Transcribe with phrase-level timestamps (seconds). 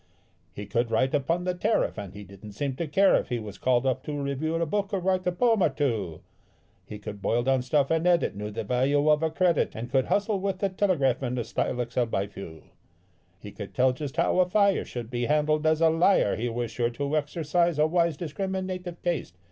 [0.51, 3.59] He could write upon the tariff, and he didn't seem to care if he was
[3.59, 6.21] called off to review a book or write a poem or two:
[6.87, 10.05] He could boil down stuff and edit, knew the value of a credit, and could
[10.05, 12.63] hustle with the telegraph in a style excelled by few.
[13.37, 16.71] He could tell just how a fire should be handled; as a liar he was
[16.71, 19.37] sure to exercise a wise, discriminative taste.